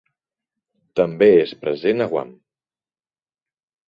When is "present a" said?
1.65-2.07